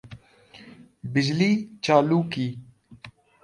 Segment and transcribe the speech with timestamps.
[1.13, 1.51] بجلی
[1.83, 2.47] چالو کی